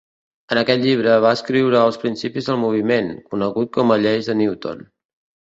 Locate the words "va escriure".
1.25-1.83